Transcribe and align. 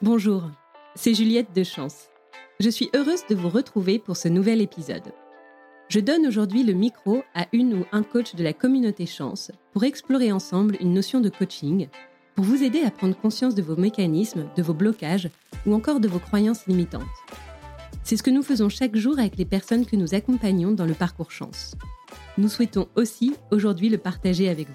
Bonjour, 0.00 0.44
c'est 0.94 1.12
Juliette 1.12 1.52
de 1.56 1.64
Chance. 1.64 2.06
Je 2.60 2.70
suis 2.70 2.88
heureuse 2.94 3.26
de 3.28 3.34
vous 3.34 3.48
retrouver 3.48 3.98
pour 3.98 4.16
ce 4.16 4.28
nouvel 4.28 4.60
épisode. 4.60 5.12
Je 5.88 5.98
donne 5.98 6.24
aujourd'hui 6.24 6.62
le 6.62 6.72
micro 6.72 7.24
à 7.34 7.48
une 7.52 7.74
ou 7.74 7.84
un 7.90 8.04
coach 8.04 8.36
de 8.36 8.44
la 8.44 8.52
communauté 8.52 9.06
Chance 9.06 9.50
pour 9.72 9.82
explorer 9.82 10.30
ensemble 10.30 10.76
une 10.78 10.94
notion 10.94 11.20
de 11.20 11.28
coaching, 11.28 11.88
pour 12.36 12.44
vous 12.44 12.62
aider 12.62 12.82
à 12.82 12.92
prendre 12.92 13.16
conscience 13.16 13.56
de 13.56 13.62
vos 13.62 13.74
mécanismes, 13.74 14.48
de 14.56 14.62
vos 14.62 14.72
blocages 14.72 15.30
ou 15.66 15.74
encore 15.74 15.98
de 15.98 16.06
vos 16.06 16.20
croyances 16.20 16.68
limitantes. 16.68 17.02
C'est 18.04 18.16
ce 18.16 18.22
que 18.22 18.30
nous 18.30 18.44
faisons 18.44 18.68
chaque 18.68 18.94
jour 18.94 19.18
avec 19.18 19.36
les 19.36 19.46
personnes 19.46 19.84
que 19.84 19.96
nous 19.96 20.14
accompagnons 20.14 20.70
dans 20.70 20.86
le 20.86 20.94
parcours 20.94 21.32
Chance. 21.32 21.74
Nous 22.38 22.48
souhaitons 22.48 22.86
aussi 22.94 23.34
aujourd'hui 23.50 23.88
le 23.88 23.98
partager 23.98 24.48
avec 24.48 24.68
vous. 24.68 24.74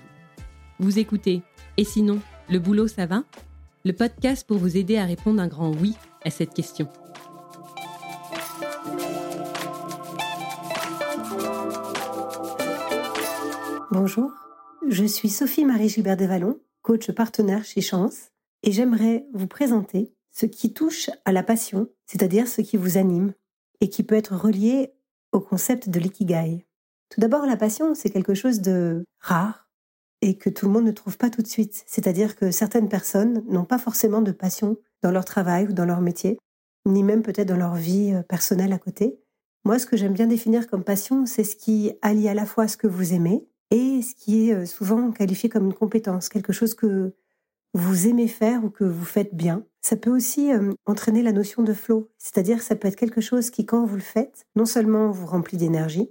Vous 0.79 0.99
écoutez 0.99 1.43
Et 1.77 1.85
sinon, 1.85 2.19
le 2.49 2.59
boulot 2.59 2.89
ça 2.89 3.05
va? 3.05 3.23
Le 3.85 3.91
podcast 3.91 4.47
pour 4.47 4.57
vous 4.57 4.77
aider 4.77 4.95
à 4.95 5.03
répondre 5.03 5.41
un 5.41 5.47
grand 5.47 5.73
oui 5.73 5.97
à 6.23 6.29
cette 6.29 6.53
question. 6.53 6.87
Bonjour, 13.91 14.31
je 14.87 15.03
suis 15.03 15.29
Sophie-Marie 15.29 15.89
Gilbert 15.89 16.15
Desvallons, 16.15 16.59
coach 16.81 17.11
partenaire 17.11 17.65
chez 17.65 17.81
Chance, 17.81 18.31
et 18.63 18.71
j'aimerais 18.71 19.25
vous 19.33 19.47
présenter 19.47 20.13
ce 20.31 20.45
qui 20.45 20.73
touche 20.73 21.09
à 21.25 21.34
la 21.34 21.43
passion, 21.43 21.89
c'est-à-dire 22.05 22.47
ce 22.47 22.61
qui 22.61 22.77
vous 22.77 22.97
anime, 22.97 23.34
et 23.81 23.89
qui 23.89 24.03
peut 24.03 24.15
être 24.15 24.35
relié 24.35 24.93
au 25.34 25.41
concept 25.41 25.89
de 25.89 25.99
l'ikigai. 25.99 26.65
Tout 27.09 27.20
d'abord, 27.20 27.45
la 27.45 27.57
passion, 27.57 27.93
c'est 27.95 28.09
quelque 28.09 28.34
chose 28.34 28.61
de 28.61 29.03
rare, 29.20 29.62
et 30.23 30.38
que 30.38 30.50
tout 30.50 30.68
le 30.68 30.72
monde 30.72 30.86
ne 30.86 30.91
trouve 30.91 31.18
pas 31.18 31.30
tout 31.30 31.41
de 31.41 31.48
suite. 31.48 31.84
C'est-à-dire 31.86 32.38
que 32.38 32.50
certaines 32.50 32.88
personnes 32.88 33.44
n'ont 33.50 33.66
pas 33.66 33.77
forcément 33.77 34.22
de 34.22 34.32
passion 34.32 34.77
dans 35.02 35.12
leur 35.12 35.26
travail 35.26 35.68
ou 35.68 35.74
dans 35.74 35.84
leur 35.84 35.99
métier, 35.99 36.40
ni 36.85 37.04
même 37.04 37.24
peut-être 37.24 37.49
dans 37.49 37.57
leur 37.57 37.76
vie 37.76 38.13
euh, 38.13 38.24
personnelle 38.24 38.71
à 38.71 38.77
côté. 38.77 39.20
Moi, 39.65 39.80
ce 39.80 39.85
que 39.85 39.98
j'aime 39.98 40.13
bien 40.13 40.27
définir 40.27 40.68
comme 40.68 40.85
passion, 40.85 41.26
c'est 41.26 41.43
ce 41.43 41.57
qui 41.57 41.91
allie 42.02 42.30
à 42.30 42.34
la 42.34 42.46
fois 42.46 42.70
ce 42.70 42.77
que 42.77 42.88
vous 42.88 43.12
aimez 43.12 43.46
et 43.70 44.02
ce 44.02 44.15
qui 44.15 44.48
est 44.48 44.54
euh, 44.54 44.65
souvent 44.65 45.12
qualifié 45.12 45.49
comme 45.49 45.65
une 45.65 45.74
compétence, 45.74 46.30
quelque 46.30 46.54
chose 46.54 46.74
que 46.74 47.13
vous 47.74 48.08
aimez 48.08 48.30
faire 48.30 48.63
ou 48.63 48.70
que 48.70 48.85
vous 48.85 49.04
faites 49.04 49.35
bien. 49.35 49.65
Ça 49.82 49.98
peut 49.98 50.15
aussi 50.15 50.54
euh, 50.54 50.71
entraîner 50.85 51.21
la 51.21 51.34
notion 51.34 51.63
de 51.63 51.74
flow, 51.74 52.10
c'est-à-dire 52.18 52.62
ça 52.62 52.77
peut 52.77 52.87
être 52.87 52.96
quelque 52.96 53.20
chose 53.20 53.49
qui, 53.49 53.65
quand 53.65 53.85
vous 53.85 53.96
le 53.96 54.02
faites, 54.02 54.46
non 54.55 54.65
seulement 54.65 55.12
vous 55.12 55.26
remplit 55.26 55.58
d'énergie, 55.58 56.10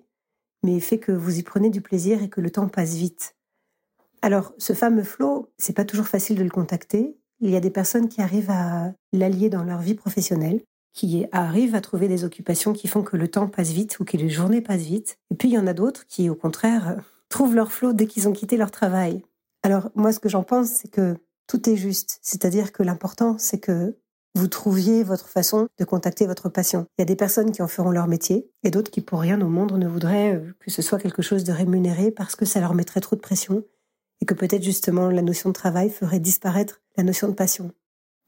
mais 0.63 0.81
fait 0.81 0.99
que 0.99 1.13
vous 1.13 1.39
y 1.39 1.43
prenez 1.43 1.71
du 1.71 1.81
plaisir 1.81 2.23
et 2.23 2.29
que 2.29 2.43
le 2.43 2.51
temps 2.51 2.69
passe 2.69 2.95
vite. 2.95 3.37
Alors, 4.23 4.55
ce 4.56 4.73
fameux 4.73 5.03
flow, 5.03 5.53
c'est 5.59 5.75
pas 5.75 5.84
toujours 5.84 6.06
facile 6.06 6.39
de 6.39 6.45
le 6.45 6.51
contacter. 6.51 7.17
Il 7.41 7.51
y 7.51 7.56
a 7.56 7.61
des 7.61 7.70
personnes 7.70 8.09
qui 8.09 8.23
arrivent 8.23 8.51
à 8.51 8.95
l'allier 9.12 9.51
dans 9.51 9.64
leur 9.64 9.81
vie 9.81 9.95
professionnelle, 9.95 10.62
qui 10.95 11.27
arrivent 11.33 11.75
à 11.75 11.81
trouver 11.81 12.06
des 12.06 12.23
occupations 12.23 12.73
qui 12.73 12.87
font 12.87 13.03
que 13.03 13.17
le 13.17 13.29
temps 13.29 13.48
passe 13.48 13.70
vite 13.70 13.98
ou 13.98 14.05
que 14.05 14.17
les 14.17 14.31
journées 14.31 14.61
passent 14.61 14.83
vite. 14.83 15.19
Et 15.33 15.34
puis, 15.34 15.48
il 15.48 15.55
y 15.55 15.59
en 15.59 15.67
a 15.67 15.75
d'autres 15.75 16.06
qui, 16.06 16.31
au 16.31 16.37
contraire, 16.37 17.03
trouvent 17.29 17.56
leur 17.56 17.73
flow 17.73 17.92
dès 17.92 18.06
qu'ils 18.06 18.29
ont 18.29 18.33
quitté 18.33 18.56
leur 18.56 18.70
travail. 18.70 19.23
Alors, 19.64 19.91
moi, 19.97 20.12
ce 20.12 20.20
que 20.20 20.29
j'en 20.29 20.45
pense, 20.45 20.69
c'est 20.69 20.91
que 20.91 21.17
tout 21.48 21.69
est 21.69 21.77
juste. 21.77 22.20
C'est-à-dire 22.23 22.73
que 22.73 22.84
l'important, 22.84 23.36
c'est 23.39 23.59
que 23.59 23.97
vous 24.34 24.47
trouviez 24.47 25.03
votre 25.03 25.29
façon 25.29 25.69
de 25.79 25.84
contacter 25.84 26.27
votre 26.27 26.48
passion. 26.48 26.86
Il 26.97 27.03
y 27.03 27.05
a 27.05 27.07
des 27.07 27.17
personnes 27.17 27.51
qui 27.51 27.61
en 27.61 27.69
feront 27.69 27.91
leur 27.91 28.07
métier 28.07 28.48
et 28.62 28.70
d'autres 28.70 28.91
qui, 28.91 29.01
pour 29.01 29.20
rien 29.20 29.41
au 29.41 29.48
monde, 29.48 29.73
ne 29.73 29.89
voudraient 29.89 30.36
euh, 30.36 30.55
que 30.61 30.70
ce 30.70 30.81
soit 30.81 30.98
quelque 30.98 31.23
chose 31.23 31.45
de 31.45 31.53
rémunéré 31.53 32.11
parce 32.11 32.36
que 32.36 32.45
ça 32.45 32.61
leur 32.61 32.75
mettrait 32.75 33.01
trop 33.01 33.17
de 33.17 33.20
pression 33.20 33.64
et 34.23 34.25
que 34.25 34.34
peut-être 34.34 34.62
justement 34.62 35.09
la 35.09 35.20
notion 35.20 35.48
de 35.48 35.55
travail 35.55 35.91
ferait 35.91 36.20
disparaître 36.20 36.81
la 36.97 37.03
notion 37.03 37.27
de 37.27 37.34
passion. 37.34 37.73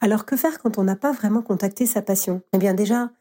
Alors 0.01 0.27
que 0.27 0.36
faire 0.36 0.59
quand 0.59 0.77
on 0.77 0.83
n'a 0.83 0.97
pas 0.97 1.12
vraiment 1.12 1.41
contacté 1.41 1.86
sa 1.86 2.03
passion? 2.03 2.42
Eh 2.53 2.59
bien 2.59 2.75
déjà, 2.75 3.12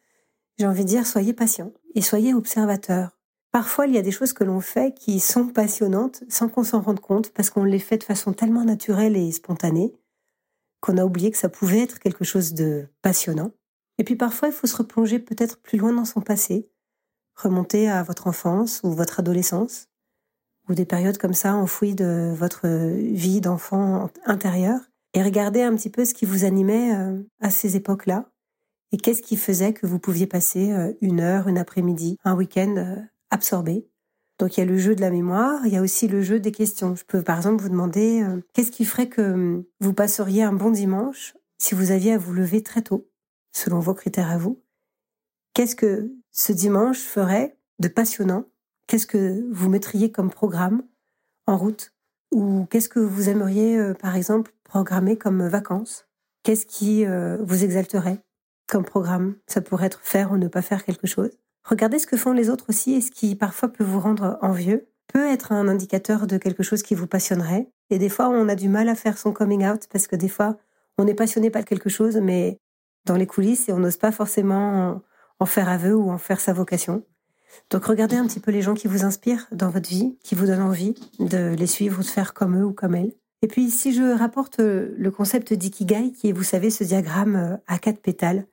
j'ai 0.58 0.66
envie 0.66 0.84
de 0.84 0.90
dire, 0.90 1.06
soyez 1.06 1.34
patient 1.34 1.72
et 1.94 2.02
soyez 2.02 2.34
observateur. 2.34 3.20
Parfois, 3.52 3.86
il 3.86 3.94
y 3.94 4.00
a 4.00 4.02
des 4.02 4.12
choses 4.12 4.34
que 4.34 4.44
l'on 4.44 4.60
fait 4.60 4.96
qui 4.96 5.20
sont 5.20 5.50
passionnantes 5.50 6.24
sans 6.30 6.50
qu'on 6.50 6.64
s'en 6.64 6.82
rende 6.82 7.00
compte 7.00 7.30
parce 7.30 7.52
qu'on 7.52 7.64
les 7.64 7.78
fait 7.78 8.00
de 8.00 8.04
façon 8.04 8.34
tellement 8.34 8.66
naturelle 8.66 9.16
et 9.16 9.32
spontanée 9.32 9.94
qu'on 10.82 10.98
a 10.98 11.06
oublié 11.06 11.30
que 11.30 11.38
ça 11.38 11.50
pouvait 11.50 11.84
être 11.84 12.00
quelque 12.00 12.26
chose 12.26 12.56
de 12.56 12.88
passionnant. 13.04 13.52
Et 14.00 14.04
puis 14.04 14.16
parfois, 14.16 14.48
il 14.48 14.54
faut 14.54 14.66
se 14.66 14.76
replonger 14.76 15.20
peut-être 15.20 15.62
plus 15.62 15.78
loin 15.78 15.94
dans 15.94 16.06
son 16.06 16.22
passé, 16.22 16.72
remonter 17.36 17.88
à 17.88 18.02
votre 18.02 18.26
enfance 18.26 18.82
ou 18.84 18.92
votre 18.94 19.20
adolescence, 19.20 19.90
ou 20.70 20.74
des 20.74 20.86
périodes 20.86 21.18
comme 21.18 21.34
ça 21.34 21.56
enfouies 21.56 21.96
de 21.96 22.34
votre 22.36 22.68
vie 22.68 23.42
d'enfant 23.42 24.10
intérieur 24.26 24.80
et 25.14 25.22
regardez 25.22 25.62
un 25.62 25.76
petit 25.76 25.90
peu 25.90 26.06
ce 26.06 26.14
qui 26.14 26.26
vous 26.26 26.44
animait 26.44 26.96
euh, 26.96 27.22
à 27.40 27.50
ces 27.50 27.76
époques-là 27.76 28.30
et 28.92 28.98
qu'est-ce 28.98 29.22
qui 29.22 29.38
faisait 29.38 29.74
que 29.74 29.86
vous 29.86 30.00
pouviez 30.00 30.28
passer 30.28 30.72
euh, 30.72 30.94
une 31.02 31.20
heure, 31.20 31.48
une 31.48 31.58
après-midi, 31.58 32.18
un 32.24 32.36
week-end 32.36 32.76
euh, 32.78 32.96
absorbé. 33.30 33.88
Donc 34.40 34.58
il 34.58 34.62
y 34.62 34.64
a 34.64 34.66
le 34.66 34.78
jeu 34.78 34.96
de 34.96 35.02
la 35.02 35.12
mémoire, 35.12 35.66
il 35.66 35.74
y 35.74 35.78
a 35.78 35.82
aussi 35.82 36.08
le 36.08 36.22
jeu 36.22 36.40
des 36.40 36.52
questions. 36.52 36.96
Je 36.96 37.06
peux 37.06 37.22
par 37.22 37.38
exemple 37.38 37.62
vous 37.62 37.70
demander 37.70 38.26
qu'est-ce 38.54 38.72
qui 38.72 38.84
ferait 38.84 39.08
que 39.08 39.64
vous 39.80 39.94
passeriez 39.94 40.42
un 40.42 40.54
bon 40.54 40.72
dimanche 40.72 41.36
si 41.60 41.76
vous 41.76 41.92
aviez 41.92 42.14
à 42.14 42.18
vous 42.18 42.34
lever 42.34 42.64
très 42.64 42.82
tôt, 42.82 43.08
selon 43.52 43.80
vos 43.80 43.94
critères 43.94 44.32
à 44.32 44.40
vous? 44.40 44.60
Qu'est-ce 45.54 45.76
que 45.76 46.12
ce 46.32 46.52
dimanche 46.52 46.98
ferait 46.98 47.58
de 47.78 47.88
passionnant 47.88 48.46
Qu'est-ce 48.88 49.08
que 49.08 49.44
vous 49.52 49.70
mettriez 49.70 50.12
comme 50.12 50.30
programme 50.30 50.84
en 51.48 51.58
route 51.58 51.94
Ou 52.32 52.66
qu'est-ce 52.70 52.90
que 52.90 53.00
vous 53.00 53.30
aimeriez, 53.30 53.78
euh, 53.78 53.94
par 53.94 54.16
exemple, 54.16 54.54
programmer 54.64 55.18
comme 55.18 55.48
vacances? 55.48 56.08
Qu'est-ce 56.44 56.66
qui 56.66 57.06
euh, 57.06 57.38
vous 57.42 57.64
exalterait 57.64 58.20
comme 58.68 58.84
programme? 58.84 59.36
Ça 59.48 59.62
pourrait 59.62 59.88
être 59.88 60.02
faire 60.02 60.32
ou 60.32 60.38
ne 60.38 60.48
pas 60.48 60.62
faire 60.62 60.84
quelque 60.84 61.08
chose. 61.08 61.32
Regardez 61.64 62.00
ce 62.00 62.08
que 62.08 62.18
font 62.18 62.34
les 62.34 62.50
autres 62.50 62.66
aussi 62.70 62.94
et 62.94 63.02
ce 63.02 63.12
qui 63.12 63.36
parfois 63.36 63.70
peut 63.70 63.86
vous 63.86 64.00
rendre 64.00 64.38
envieux 64.42 64.90
peut 65.08 65.28
être 65.28 65.52
un 65.52 65.68
indicateur 65.68 66.28
de 66.28 66.38
quelque 66.38 66.64
chose 66.64 66.82
qui 66.82 66.96
vous 66.96 67.08
passionnerait. 67.08 67.70
Et 67.90 68.00
des 68.00 68.10
fois, 68.10 68.30
on 68.30 68.50
a 68.50 68.56
du 68.56 68.68
mal 68.68 68.90
à 68.90 68.96
faire 68.96 69.18
son 69.18 69.32
coming 69.32 69.66
out 69.66 69.88
parce 69.92 70.08
que 70.08 70.16
des 70.16 70.28
fois, 70.28 70.58
on 70.98 71.08
est 71.08 71.14
passionné 71.14 71.50
par 71.50 71.66
quelque 71.66 71.90
chose, 71.90 72.18
mais 72.18 72.58
dans 73.06 73.16
les 73.16 73.28
coulisses 73.28 73.70
et 73.70 73.74
on 73.74 73.80
n'ose 73.80 73.98
pas 73.98 74.12
forcément 74.12 75.02
en 75.40 75.46
faire 75.46 75.70
aveu 75.70 75.96
ou 75.96 76.10
en 76.10 76.18
faire 76.18 76.40
sa 76.40 76.54
vocation. 76.54 77.04
Donc 77.70 77.86
regardez 77.86 78.16
un 78.16 78.26
petit 78.26 78.40
peu 78.40 78.52
les 78.52 78.62
gens 78.62 78.74
qui 78.74 78.88
vous 78.88 79.04
inspirent 79.04 79.48
dans 79.52 79.70
votre 79.70 79.90
vie, 79.90 80.18
qui 80.24 80.36
vous 80.36 80.46
donnent 80.46 80.62
envie 80.62 80.94
de 81.20 81.54
les 81.56 81.68
suivre 81.68 82.00
ou 82.00 82.04
de 82.04 82.08
faire 82.08 82.34
comme 82.34 82.58
eux 82.60 82.66
ou 82.66 82.74
comme 82.74 82.96
elles. 82.96 83.14
Et 83.42 83.48
puis 83.48 83.70
si 83.70 83.94
je 83.94 84.18
rapporte 84.18 84.60
euh, 84.60 84.94
le 84.98 85.12
concept 85.12 85.54
d'ikigai, 85.54 86.14
qui 86.14 86.30
est, 86.30 86.32
vous 86.32 86.44
savez, 86.44 86.70
ce 86.70 86.84
diagramme 86.84 87.36
euh, 87.36 87.58
à 87.68 87.78
quatre 87.78 88.02
pétales, 88.02 88.48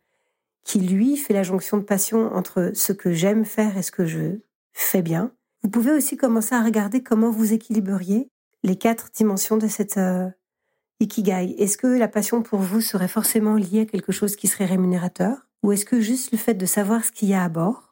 qui 0.64 0.80
lui 0.80 1.16
fait 1.16 1.32
la 1.32 1.44
jonction 1.44 1.78
de 1.78 1.84
passion 1.84 2.34
entre 2.34 2.72
ce 2.74 2.92
que 2.92 3.12
j'aime 3.12 3.44
faire 3.44 3.78
et 3.78 3.82
ce 3.82 3.92
que 3.92 4.04
je 4.04 4.40
fais 4.72 5.02
bien, 5.02 5.32
vous 5.62 5.70
pouvez 5.70 5.92
aussi 5.92 6.16
commencer 6.16 6.54
à 6.54 6.62
regarder 6.62 7.02
comment 7.02 7.30
vous 7.30 7.52
équilibreriez 7.52 8.28
les 8.62 8.76
quatre 8.76 9.10
dimensions 9.14 9.56
de 9.56 9.68
cette 9.68 9.96
euh, 9.96 10.28
ikigai. 10.98 11.54
Est-ce 11.58 11.78
que 11.78 11.86
la 11.86 12.08
passion 12.08 12.42
pour 12.42 12.60
vous 12.60 12.80
serait 12.80 13.08
forcément 13.08 13.54
liée 13.54 13.82
à 13.82 13.86
quelque 13.86 14.12
chose 14.12 14.36
qui 14.36 14.48
serait 14.48 14.66
rémunérateur 14.66 15.46
Ou 15.62 15.72
est-ce 15.72 15.84
que 15.84 16.00
juste 16.00 16.32
le 16.32 16.38
fait 16.38 16.54
de 16.54 16.66
savoir 16.66 17.04
ce 17.04 17.12
qu'il 17.12 17.28
y 17.28 17.34
a 17.34 17.44
à 17.44 17.48
bord 17.48 17.89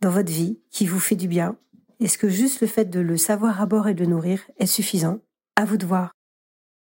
dans 0.00 0.10
votre 0.10 0.32
vie 0.32 0.58
qui 0.70 0.86
vous 0.86 0.98
fait 0.98 1.16
du 1.16 1.28
bien 1.28 1.56
Est-ce 2.00 2.18
que 2.18 2.28
juste 2.28 2.60
le 2.60 2.66
fait 2.66 2.86
de 2.86 3.00
le 3.00 3.16
savoir 3.16 3.60
à 3.60 3.66
bord 3.66 3.88
et 3.88 3.94
de 3.94 4.04
le 4.04 4.10
nourrir 4.10 4.40
est 4.58 4.66
suffisant? 4.66 5.20
À 5.56 5.64
vous 5.64 5.76
de 5.76 5.86
voir. 5.86 6.12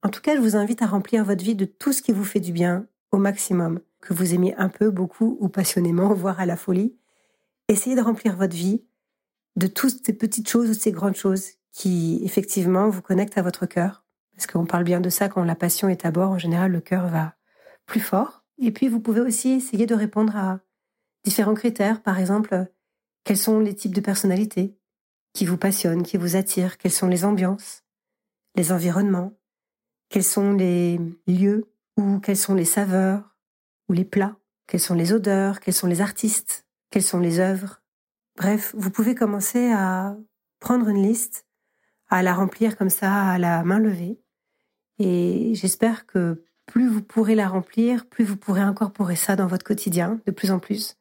En 0.04 0.10
tout 0.10 0.22
cas, 0.22 0.36
je 0.36 0.42
vous 0.42 0.56
invite 0.56 0.84
à 0.84 0.86
remplir 0.86 1.24
votre 1.26 1.44
vie 1.44 1.56
de 1.56 1.66
tout 1.66 1.94
ce 1.94 2.02
qui 2.02 2.12
vous 2.12 2.24
fait 2.24 2.40
du 2.40 2.52
bien 2.52 2.88
au 3.12 3.18
maximum, 3.18 3.80
que 4.02 4.14
vous 4.14 4.36
aimiez 4.36 4.56
un 4.58 4.70
peu, 4.70 4.92
beaucoup 4.92 5.38
ou 5.40 5.50
passionnément, 5.50 6.14
voire 6.14 6.40
à 6.40 6.46
la 6.46 6.58
folie. 6.58 6.96
Essayez 7.68 7.96
de 7.96 8.02
remplir 8.02 8.36
votre 8.36 8.56
vie 8.56 8.86
de 9.56 9.68
toutes 9.68 10.06
ces 10.06 10.14
petites 10.14 10.48
choses 10.48 10.70
ou 10.70 10.74
ces 10.74 10.92
grandes 10.92 11.16
choses 11.16 11.54
qui, 11.72 12.22
effectivement, 12.24 12.90
vous 12.90 13.02
connectent 13.02 13.38
à 13.38 13.42
votre 13.42 13.66
cœur. 13.66 14.06
Parce 14.36 14.46
qu'on 14.46 14.66
parle 14.66 14.84
bien 14.84 15.02
de 15.02 15.10
ça 15.10 15.30
quand 15.30 15.44
la 15.44 15.56
passion 15.56 15.90
est 15.90 16.06
à 16.06 16.12
bord, 16.12 16.30
en 16.30 16.38
général, 16.38 16.72
le 16.72 16.82
cœur 16.82 17.08
va 17.08 17.34
plus 17.88 18.00
fort. 18.00 18.44
Et 18.60 18.72
puis, 18.72 18.88
vous 18.88 19.00
pouvez 19.00 19.22
aussi 19.22 19.50
essayer 19.50 19.88
de 19.88 19.96
répondre 19.96 20.36
à 20.36 20.60
différents 21.24 21.56
critères. 21.56 22.04
Par 22.04 22.20
exemple, 22.20 22.68
quels 23.28 23.38
sont 23.38 23.60
les 23.60 23.76
types 23.76 23.94
de 23.94 24.00
personnalités 24.00 24.74
qui 25.34 25.46
vous 25.46 25.58
passionnent, 25.58 26.04
qui 26.04 26.16
vous 26.16 26.38
attirent? 26.38 26.78
Quelles 26.78 26.94
sont 26.94 27.10
les 27.10 27.26
ambiances, 27.26 27.84
les 28.56 28.72
environnements? 28.72 29.34
Quels 30.08 30.24
sont 30.24 30.54
les 30.54 30.98
lieux 31.28 31.66
ou 31.98 32.20
quelles 32.20 32.38
sont 32.38 32.56
les 32.56 32.64
saveurs 32.64 33.36
ou 33.90 33.94
les 33.94 34.06
plats? 34.06 34.38
Quelles 34.66 34.80
sont 34.80 34.94
les 34.94 35.12
odeurs? 35.12 35.60
Quels 35.60 35.74
sont 35.74 35.88
les 35.88 36.00
artistes? 36.00 36.66
Quelles 36.90 37.04
sont 37.04 37.20
les 37.20 37.40
œuvres? 37.40 37.82
Bref, 38.38 38.74
vous 38.78 38.92
pouvez 38.92 39.14
commencer 39.14 39.74
à 39.74 40.16
prendre 40.62 40.88
une 40.88 41.04
liste, 41.04 41.46
à 42.08 42.24
la 42.24 42.34
remplir 42.34 42.78
comme 42.78 42.90
ça 42.90 43.14
à 43.14 43.38
la 43.38 43.62
main 43.66 43.80
levée. 43.80 44.22
Et 45.00 45.52
j'espère 45.54 46.06
que 46.06 46.46
plus 46.66 46.88
vous 46.88 47.04
pourrez 47.04 47.36
la 47.36 47.50
remplir, 47.50 48.06
plus 48.06 48.24
vous 48.24 48.38
pourrez 48.38 48.62
incorporer 48.62 49.18
ça 49.18 49.36
dans 49.36 49.48
votre 49.48 49.66
quotidien 49.66 50.22
de 50.26 50.32
plus 50.32 50.50
en 50.50 50.60
plus. 50.60 50.98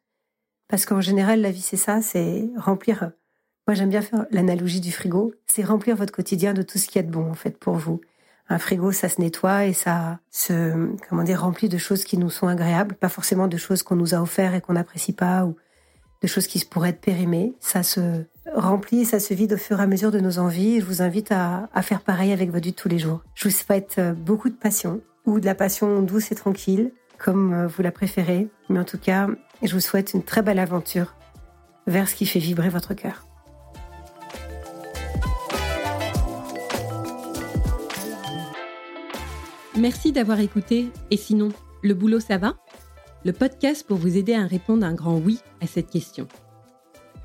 Parce 0.68 0.84
qu'en 0.84 1.00
général, 1.00 1.40
la 1.40 1.50
vie, 1.50 1.60
c'est 1.60 1.76
ça, 1.76 2.02
c'est 2.02 2.48
remplir. 2.56 3.10
Moi, 3.66 3.74
j'aime 3.74 3.90
bien 3.90 4.02
faire 4.02 4.26
l'analogie 4.30 4.80
du 4.80 4.92
frigo. 4.92 5.32
C'est 5.46 5.64
remplir 5.64 5.96
votre 5.96 6.12
quotidien 6.12 6.54
de 6.54 6.62
tout 6.62 6.78
ce 6.78 6.86
qui 6.88 6.98
est 6.98 7.02
de 7.02 7.10
bon, 7.10 7.30
en 7.30 7.34
fait, 7.34 7.58
pour 7.58 7.74
vous. 7.74 8.00
Un 8.48 8.58
frigo, 8.58 8.92
ça 8.92 9.08
se 9.08 9.20
nettoie 9.20 9.66
et 9.66 9.72
ça 9.72 10.20
se, 10.30 10.88
comment 11.08 11.24
dire, 11.24 11.40
remplit 11.40 11.68
de 11.68 11.78
choses 11.78 12.04
qui 12.04 12.16
nous 12.16 12.30
sont 12.30 12.46
agréables, 12.46 12.94
pas 12.94 13.08
forcément 13.08 13.48
de 13.48 13.56
choses 13.56 13.82
qu'on 13.82 13.96
nous 13.96 14.14
a 14.14 14.22
offert 14.22 14.54
et 14.54 14.60
qu'on 14.60 14.74
n'apprécie 14.74 15.12
pas 15.12 15.44
ou 15.44 15.56
de 16.22 16.26
choses 16.28 16.46
qui 16.46 16.64
pourraient 16.64 16.90
être 16.90 17.00
périmées. 17.00 17.54
Ça 17.58 17.82
se 17.82 18.24
remplit 18.54 19.00
et 19.00 19.04
ça 19.04 19.18
se 19.18 19.34
vide 19.34 19.54
au 19.54 19.56
fur 19.56 19.80
et 19.80 19.82
à 19.82 19.86
mesure 19.88 20.12
de 20.12 20.20
nos 20.20 20.38
envies. 20.38 20.80
je 20.80 20.84
vous 20.84 21.02
invite 21.02 21.32
à, 21.32 21.68
à 21.74 21.82
faire 21.82 22.02
pareil 22.02 22.32
avec 22.32 22.50
votre 22.50 22.64
vie 22.64 22.70
de 22.70 22.76
tous 22.76 22.88
les 22.88 22.98
jours. 22.98 23.22
Je 23.34 23.48
vous 23.48 23.54
souhaite 23.54 23.96
euh, 23.98 24.12
beaucoup 24.12 24.48
de 24.48 24.54
passion 24.54 25.00
ou 25.26 25.40
de 25.40 25.46
la 25.46 25.56
passion 25.56 26.02
douce 26.02 26.30
et 26.30 26.36
tranquille, 26.36 26.92
comme 27.18 27.52
euh, 27.52 27.66
vous 27.66 27.82
la 27.82 27.92
préférez. 27.92 28.48
Mais 28.68 28.78
en 28.78 28.84
tout 28.84 28.98
cas, 28.98 29.28
je 29.62 29.72
vous 29.72 29.80
souhaite 29.80 30.14
une 30.14 30.22
très 30.22 30.42
belle 30.42 30.58
aventure 30.58 31.14
vers 31.86 32.08
ce 32.08 32.14
qui 32.14 32.26
fait 32.26 32.38
vibrer 32.38 32.68
votre 32.68 32.94
cœur. 32.94 33.26
Merci 39.76 40.12
d'avoir 40.12 40.40
écouté. 40.40 40.88
Et 41.10 41.16
sinon, 41.16 41.50
le 41.82 41.94
boulot, 41.94 42.20
ça 42.20 42.38
va? 42.38 42.54
Le 43.24 43.32
podcast 43.32 43.86
pour 43.86 43.98
vous 43.98 44.16
aider 44.16 44.34
à 44.34 44.46
répondre 44.46 44.86
un 44.86 44.94
grand 44.94 45.18
oui 45.18 45.40
à 45.60 45.66
cette 45.66 45.90
question. 45.90 46.28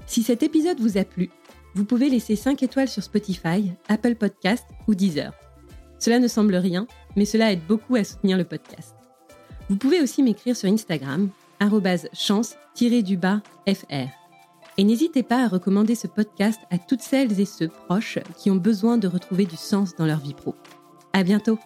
Si 0.06 0.24
cet 0.24 0.44
épisode 0.44 0.80
vous 0.80 0.98
a 0.98 1.04
plu, 1.04 1.30
vous 1.76 1.86
pouvez 1.86 2.10
laisser 2.10 2.36
5 2.36 2.62
étoiles 2.64 2.90
sur 2.90 3.04
Spotify, 3.04 3.72
Apple 3.88 4.16
Podcast 4.16 4.66
ou 4.88 4.96
Deezer. 4.96 5.32
Cela 6.00 6.20
ne 6.20 6.28
semble 6.28 6.56
rien, 6.56 6.88
mais 7.16 7.26
cela 7.26 7.52
aide 7.52 7.66
beaucoup 7.68 7.96
à 7.96 8.04
soutenir 8.04 8.38
le 8.38 8.44
podcast. 8.44 8.96
Vous 9.72 9.78
pouvez 9.78 10.02
aussi 10.02 10.22
m'écrire 10.22 10.54
sur 10.54 10.68
Instagram, 10.68 11.30
chance-du-bas 12.12 13.42
fr. 13.66 14.10
Et 14.78 14.84
n'hésitez 14.84 15.24
pas 15.24 15.46
à 15.46 15.48
recommander 15.48 15.96
ce 15.96 16.08
podcast 16.08 16.60
à 16.72 16.78
toutes 16.78 17.00
celles 17.00 17.40
et 17.40 17.46
ceux 17.46 17.70
proches 17.70 18.20
qui 18.38 18.52
ont 18.52 18.58
besoin 18.58 18.98
de 18.98 19.08
retrouver 19.08 19.46
du 19.46 19.56
sens 19.56 19.96
dans 19.96 20.06
leur 20.06 20.20
vie 20.20 20.34
pro. 20.34 20.56
À 21.14 21.24
bientôt! 21.24 21.58